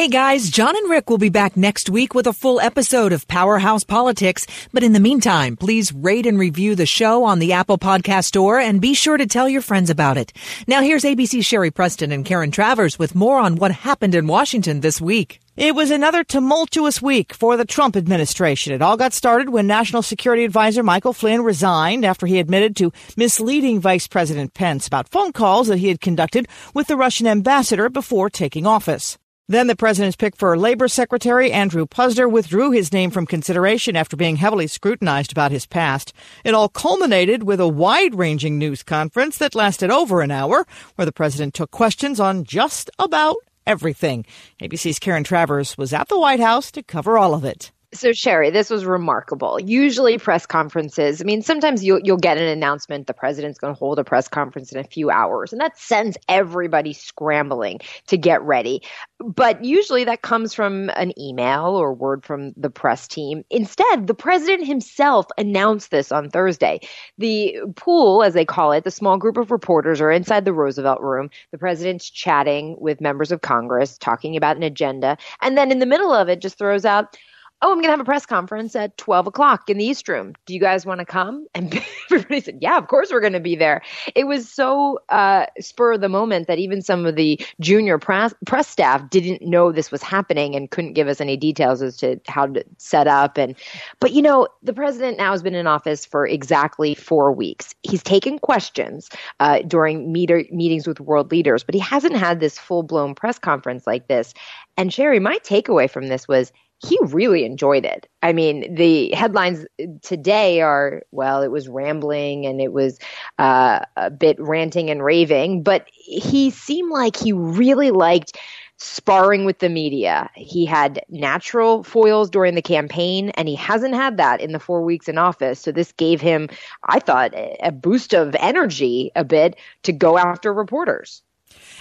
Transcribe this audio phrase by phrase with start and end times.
[0.00, 3.28] Hey guys, Jon and Rick will be back next week with a full episode of
[3.28, 4.46] Powerhouse Politics.
[4.72, 8.58] But in the meantime, please rate and review the show on the Apple Podcast Store
[8.58, 10.32] and be sure to tell your friends about it.
[10.66, 14.80] Now here's ABC's Sherry Preston and Karen Travers with more on what happened in Washington
[14.80, 15.38] this week.
[15.54, 18.72] It was another tumultuous week for the Trump administration.
[18.72, 22.90] It all got started when National Security Advisor Michael Flynn resigned after he admitted to
[23.18, 27.90] misleading Vice President Pence about phone calls that he had conducted with the Russian ambassador
[27.90, 29.18] before taking office.
[29.50, 34.16] Then the president's pick for Labor Secretary Andrew Puzder withdrew his name from consideration after
[34.16, 36.12] being heavily scrutinized about his past.
[36.44, 41.10] It all culminated with a wide-ranging news conference that lasted over an hour, where the
[41.10, 44.24] president took questions on just about everything.
[44.62, 47.72] ABC's Karen Travers was at the White House to cover all of it.
[47.92, 49.58] So Sherry, this was remarkable.
[49.60, 53.78] Usually press conferences, I mean, sometimes you'll you'll get an announcement the president's going to
[53.78, 58.40] hold a press conference in a few hours, and that sends everybody scrambling to get
[58.42, 58.80] ready.
[59.18, 63.44] But usually that comes from an email or word from the press team.
[63.50, 66.78] Instead, the president himself announced this on Thursday.
[67.18, 71.00] The pool, as they call it, the small group of reporters are inside the Roosevelt
[71.00, 71.28] room.
[71.50, 75.86] The president's chatting with members of Congress, talking about an agenda, and then in the
[75.86, 77.16] middle of it just throws out
[77.62, 80.34] oh, I'm going to have a press conference at 12 o'clock in the East Room.
[80.46, 81.46] Do you guys want to come?
[81.60, 83.82] And everybody said, yeah, of course we're going to be there.
[84.14, 88.32] It was so uh, spur of the moment that even some of the junior press,
[88.46, 92.18] press staff didn't know this was happening and couldn't give us any details as to
[92.28, 93.36] how to set up.
[93.36, 93.54] And
[94.00, 97.74] But, you know, the president now has been in office for exactly four weeks.
[97.82, 102.58] He's taken questions uh, during meter, meetings with world leaders, but he hasn't had this
[102.58, 104.32] full-blown press conference like this.
[104.78, 106.52] And Sherry, my takeaway from this was
[106.82, 108.08] he really enjoyed it.
[108.22, 109.66] I mean, the headlines
[110.02, 112.98] today are well, it was rambling and it was
[113.38, 118.38] uh, a bit ranting and raving, but he seemed like he really liked
[118.78, 120.30] sparring with the media.
[120.34, 124.82] He had natural foils during the campaign, and he hasn't had that in the four
[124.82, 125.60] weeks in office.
[125.60, 126.48] So this gave him,
[126.84, 131.22] I thought, a boost of energy a bit to go after reporters.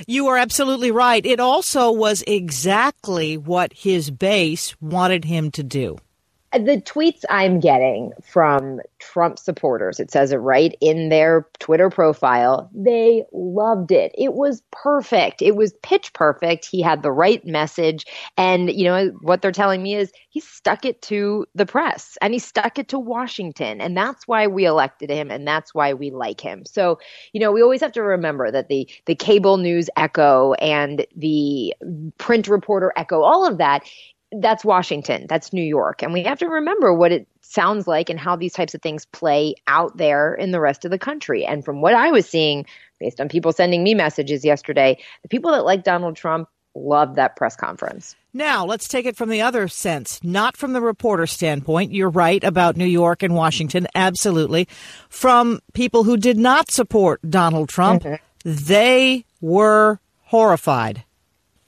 [0.08, 1.26] You are absolutely right.
[1.26, 5.98] It also was exactly what his base wanted him to do
[6.52, 12.70] the tweets I'm getting from Trump supporters, it says it right in their Twitter profile,
[12.74, 14.12] they loved it.
[14.18, 15.42] It was perfect.
[15.42, 16.66] It was pitch perfect.
[16.66, 18.06] He had the right message.
[18.36, 22.34] And, you know, what they're telling me is he stuck it to the press and
[22.34, 23.80] he stuck it to Washington.
[23.80, 26.66] And that's why we elected him and that's why we like him.
[26.66, 27.00] So,
[27.32, 31.76] you know, we always have to remember that the, the cable news echo and the
[32.18, 33.84] print reporter echo, all of that
[34.32, 36.04] that's Washington, that's New York.
[36.04, 39.06] And we have to remember what it sounds like and how these types of things
[39.06, 41.46] play out there in the rest of the country.
[41.46, 42.66] And from what I was seeing,
[43.00, 47.36] based on people sending me messages yesterday, the people that like Donald Trump loved that
[47.36, 48.16] press conference.
[48.32, 51.92] Now, let's take it from the other sense, not from the reporter standpoint.
[51.92, 54.68] You're right about New York and Washington, absolutely.
[55.10, 58.16] From people who did not support Donald Trump, mm-hmm.
[58.44, 61.04] they were horrified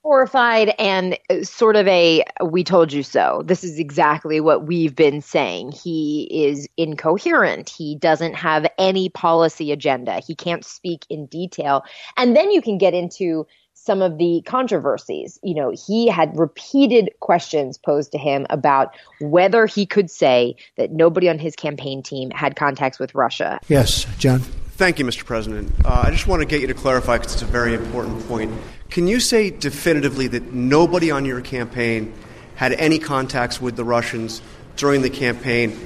[0.03, 3.43] horrified and uh, sort of a we told you so.
[3.45, 5.71] This is exactly what we've been saying.
[5.71, 7.69] He is incoherent.
[7.69, 10.21] He doesn't have any policy agenda.
[10.25, 11.83] He can't speak in detail.
[12.17, 15.39] And then you can get into some of the controversies.
[15.43, 20.91] You know, he had repeated questions posed to him about whether he could say that
[20.91, 23.59] nobody on his campaign team had contacts with Russia.
[23.67, 24.41] Yes, John.
[24.81, 25.23] Thank you, Mr.
[25.23, 25.71] President.
[25.85, 28.51] Uh, I just want to get you to clarify because it's a very important point.
[28.89, 32.11] Can you say definitively that nobody on your campaign
[32.55, 34.41] had any contacts with the Russians
[34.77, 35.77] during the campaign?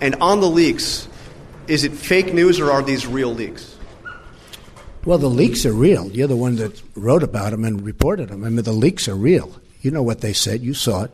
[0.00, 1.08] And on the leaks,
[1.66, 3.76] is it fake news or are these real leaks?
[5.04, 6.08] Well, the leaks are real.
[6.12, 8.44] You're the one that wrote about them and reported them.
[8.44, 9.52] I mean, the leaks are real.
[9.80, 11.10] You know what they said, you saw it.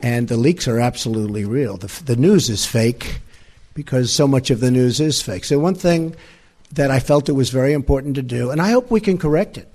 [0.00, 1.76] And the leaks are absolutely real.
[1.76, 3.18] The, the news is fake
[3.74, 5.42] because so much of the news is fake.
[5.42, 6.14] So, one thing
[6.72, 9.56] that I felt it was very important to do, and I hope we can correct
[9.56, 9.68] it.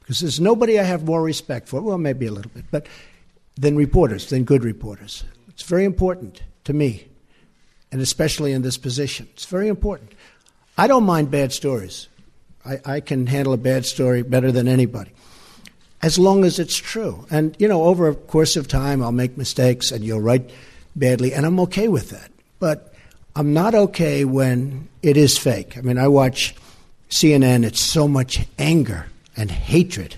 [0.00, 2.86] Because there's nobody I have more respect for, well, maybe a little bit, but
[3.56, 5.24] than reporters, than good reporters.
[5.48, 7.06] It's very important to me,
[7.92, 9.28] and especially in this position.
[9.34, 10.12] It's very important.
[10.78, 12.08] I don't mind bad stories.
[12.64, 15.10] I, I can handle a bad story better than anybody,
[16.02, 17.26] as long as it's true.
[17.30, 20.50] And, you know, over a course of time, I'll make mistakes and you'll write
[20.96, 22.30] badly, and I'm okay with that.
[22.58, 22.89] But
[23.36, 25.78] I'm not okay when it is fake.
[25.78, 26.54] I mean, I watch
[27.10, 29.06] CNN, it's so much anger
[29.36, 30.16] and hatred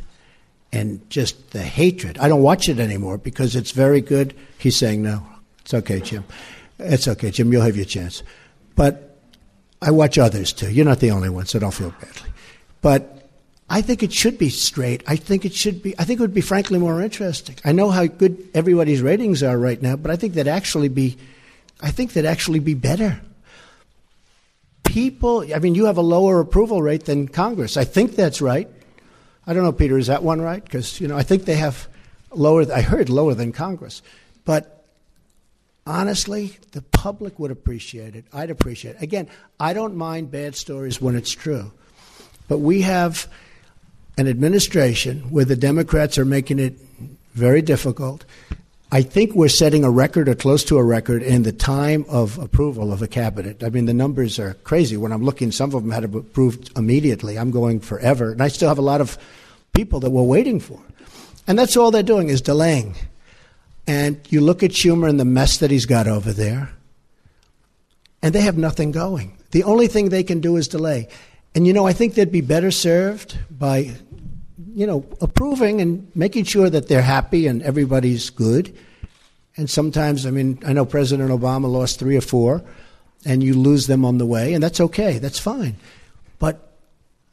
[0.73, 2.19] and just the hatred.
[2.19, 4.35] I don't watch it anymore because it's very good.
[4.59, 5.25] He's saying, no,
[5.61, 6.25] it's okay, Jim.
[6.79, 8.23] It's okay, Jim, you'll have your chance.
[8.75, 9.17] But
[9.81, 10.71] I watch others too.
[10.71, 12.31] You're not the only one, so don't feel badly.
[12.81, 13.29] But
[13.69, 15.03] I think it should be straight.
[15.07, 15.99] I think it should be.
[15.99, 17.57] I think it would be frankly more interesting.
[17.65, 21.17] I know how good everybody's ratings are right now, but I think that actually be.
[21.83, 23.21] I think that actually be better.
[24.85, 27.77] People, I mean, you have a lower approval rate than Congress.
[27.77, 28.69] I think that's right.
[29.47, 29.99] I don't know, Peter.
[29.99, 30.63] Is that one right?
[30.63, 31.89] Because you know, I think they have
[32.31, 32.71] lower.
[32.73, 34.03] I heard lower than Congress,
[34.45, 34.85] but
[35.87, 38.25] honestly, the public would appreciate it.
[38.33, 39.03] I'd appreciate it.
[39.03, 41.73] Again, I don't mind bad stories when it's true,
[42.47, 43.27] but we have
[44.17, 46.75] an administration where the Democrats are making it
[47.35, 48.25] very difficult.
[48.95, 52.39] I think we're setting a record or close to a record in the time of
[52.39, 53.65] approval of a cabinet.
[53.65, 54.99] I mean, the numbers are crazy.
[54.99, 57.39] When I'm looking, some of them had approved immediately.
[57.39, 58.33] I'm going forever.
[58.33, 59.17] And I still have a lot of
[59.73, 60.79] people that we're waiting for.
[61.47, 62.95] And that's all they're doing is delaying.
[63.87, 66.71] And you look at Schumer and the mess that he's got over there,
[68.21, 69.39] and they have nothing going.
[69.53, 71.09] The only thing they can do is delay.
[71.55, 73.93] And you know, I think they'd be better served by
[74.75, 78.77] you know, approving and making sure that they're happy and everybody's good.
[79.57, 82.63] And sometimes, I mean, I know President Obama lost three or four,
[83.25, 85.19] and you lose them on the way, and that's okay.
[85.19, 85.77] That's fine.
[86.39, 86.73] But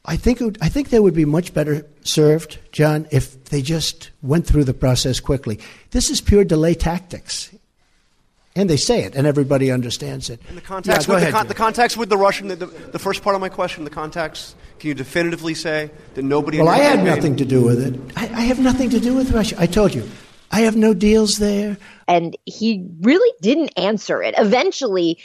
[0.04, 4.10] I think would, I think they would be much better served, John, if they just
[4.22, 5.58] went through the process quickly.
[5.90, 7.54] This is pure delay tactics.
[8.60, 10.38] And they say it, and everybody understands it.
[10.46, 12.66] And the contacts, yeah, with, ahead, the, con- the, contacts with the Russian, the, the,
[12.66, 16.58] the, first part of my question, the contacts, can you definitively say that nobody.
[16.58, 17.98] Well, I had nothing to do with it.
[18.16, 19.56] I, I have nothing to do with Russia.
[19.58, 20.06] I told you.
[20.50, 21.78] I have no deals there.
[22.06, 24.34] And he really didn't answer it.
[24.36, 25.16] Eventually,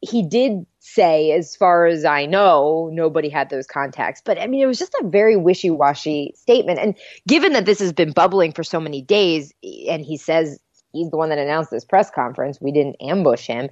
[0.00, 4.22] he did say, as far as I know, nobody had those contacts.
[4.24, 6.78] But I mean, it was just a very wishy washy statement.
[6.78, 6.94] And
[7.26, 9.52] given that this has been bubbling for so many days,
[9.88, 10.60] and he says
[10.94, 12.60] he's the one that announced this press conference.
[12.60, 13.68] We didn't ambush him.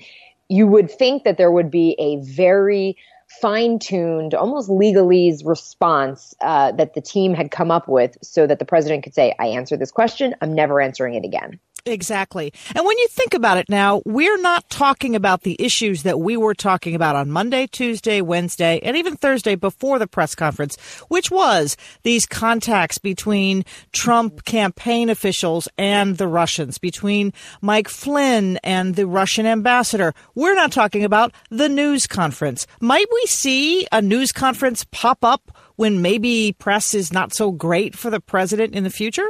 [0.49, 2.97] You would think that there would be a very
[3.41, 8.59] fine tuned, almost legalese response uh, that the team had come up with so that
[8.59, 10.35] the president could say, I answered this question.
[10.43, 11.59] I'm never answering it again.
[11.85, 12.53] Exactly.
[12.77, 16.37] And when you think about it now, we're not talking about the issues that we
[16.37, 20.77] were talking about on Monday, Tuesday, Wednesday, and even Thursday before the press conference,
[21.09, 28.95] which was these contacts between Trump campaign officials and the Russians, between Mike Flynn and
[28.95, 30.15] the Russian ambassador.
[30.37, 32.65] We're not talking about the news conference.
[32.81, 37.97] Might we see a news conference pop up when maybe press is not so great
[37.97, 39.27] for the president in the future?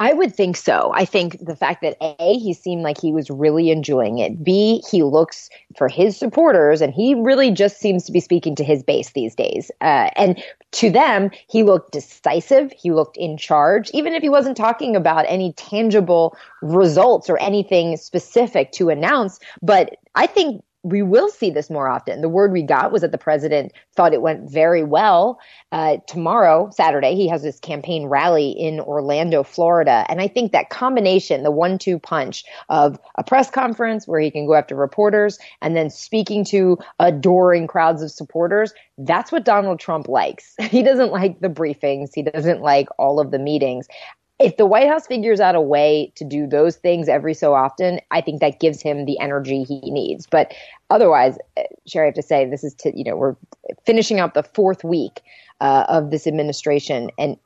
[0.00, 0.92] I would think so.
[0.94, 4.44] I think the fact that A, he seemed like he was really enjoying it.
[4.44, 8.64] B, he looks for his supporters and he really just seems to be speaking to
[8.64, 9.72] his base these days.
[9.80, 10.40] Uh, and
[10.72, 12.72] to them, he looked decisive.
[12.72, 17.96] He looked in charge, even if he wasn't talking about any tangible results or anything
[17.96, 19.40] specific to announce.
[19.62, 22.20] But I think we will see this more often.
[22.20, 25.40] The word we got was that the president thought it went very well.
[25.72, 30.06] Uh, tomorrow, Saturday, he has this campaign rally in Orlando, Florida.
[30.08, 34.30] And I think that combination, the one two punch of a press conference where he
[34.30, 39.80] can go after reporters and then speaking to adoring crowds of supporters, that's what Donald
[39.80, 40.54] Trump likes.
[40.78, 43.88] He doesn't like the briefings, he doesn't like all of the meetings
[44.38, 48.00] if the White House figures out a way to do those things every so often,
[48.10, 50.26] I think that gives him the energy he needs.
[50.26, 50.54] But
[50.90, 53.36] otherwise, uh, Sherry, I have to say, this is to, you know, we're
[53.84, 55.22] finishing out the fourth week
[55.60, 57.36] uh, of this administration, and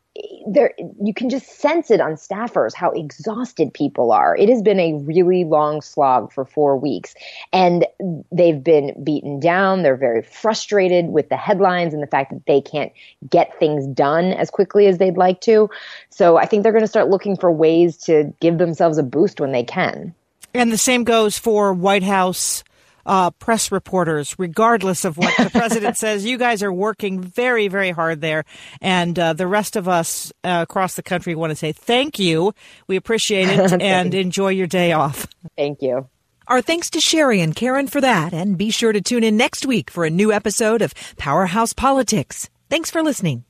[0.46, 4.36] there you can just sense it on staffers how exhausted people are.
[4.36, 7.14] It has been a really long slog for 4 weeks
[7.52, 7.86] and
[8.30, 9.82] they've been beaten down.
[9.82, 12.92] They're very frustrated with the headlines and the fact that they can't
[13.30, 15.70] get things done as quickly as they'd like to.
[16.10, 19.40] So i think they're going to start looking for ways to give themselves a boost
[19.40, 20.14] when they can.
[20.52, 22.64] And the same goes for white house
[23.06, 26.24] uh, press reporters, regardless of what the president says.
[26.24, 28.44] You guys are working very, very hard there.
[28.80, 32.52] And uh, the rest of us uh, across the country want to say thank you.
[32.86, 35.26] We appreciate it and enjoy your day off.
[35.56, 36.08] Thank you.
[36.48, 38.34] Our thanks to Sherry and Karen for that.
[38.34, 42.50] And be sure to tune in next week for a new episode of Powerhouse Politics.
[42.68, 43.44] Thanks for listening.